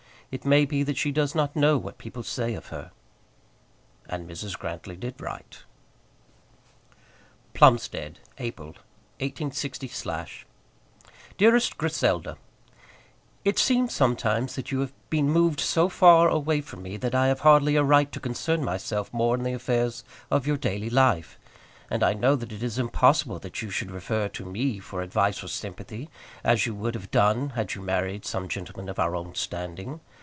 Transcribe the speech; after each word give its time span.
It 0.33 0.45
may 0.45 0.63
be 0.63 0.81
that 0.83 0.95
she 0.97 1.11
does 1.11 1.35
not 1.35 1.57
know 1.57 1.77
what 1.77 1.97
people 1.97 2.23
say 2.23 2.53
of 2.53 2.67
her." 2.67 2.91
And 4.07 4.29
Mrs. 4.29 4.57
Grantly 4.57 4.95
did 4.95 5.19
write. 5.19 5.63
Plumstead, 7.53 8.19
April, 8.37 8.77
186. 9.19 10.45
DEAREST 11.37 11.77
GRISELDA, 11.77 12.37
It 13.43 13.59
seems 13.59 13.93
sometimes 13.93 14.55
that 14.55 14.71
you 14.71 14.79
have 14.79 14.93
been 15.09 15.27
moved 15.27 15.59
so 15.59 15.89
far 15.89 16.29
away 16.29 16.61
from 16.61 16.81
me 16.81 16.95
that 16.95 17.13
I 17.13 17.27
have 17.27 17.41
hardly 17.41 17.75
a 17.75 17.83
right 17.83 18.09
to 18.13 18.19
concern 18.21 18.63
myself 18.63 19.13
more 19.13 19.35
in 19.35 19.43
the 19.43 19.51
affairs 19.51 20.05
of 20.29 20.47
your 20.47 20.55
daily 20.55 20.89
life, 20.89 21.37
and 21.89 22.03
I 22.03 22.13
know 22.13 22.37
that 22.37 22.53
it 22.53 22.63
is 22.63 22.79
impossible 22.79 23.39
that 23.39 23.61
you 23.61 23.69
should 23.69 23.91
refer 23.91 24.29
to 24.29 24.45
me 24.45 24.79
for 24.79 25.01
advice 25.01 25.43
or 25.43 25.49
sympathy, 25.49 26.09
as 26.41 26.65
you 26.65 26.73
would 26.73 26.95
have 26.95 27.11
done 27.11 27.49
had 27.49 27.73
you 27.73 27.81
married 27.81 28.23
some 28.23 28.47
gentleman 28.47 28.87
of 28.87 28.97
our 28.97 29.13
own 29.13 29.35
standing. 29.35 29.99